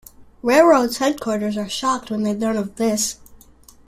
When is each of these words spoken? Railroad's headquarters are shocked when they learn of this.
Railroad's 0.41 0.97
headquarters 0.97 1.57
are 1.57 1.69
shocked 1.69 2.09
when 2.09 2.23
they 2.23 2.33
learn 2.33 2.57
of 2.57 2.77
this. 2.77 3.17